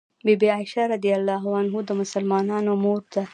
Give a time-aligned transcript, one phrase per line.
[0.25, 1.05] بي بي عائشه رض
[1.85, 3.23] د مسلمانانو مور ده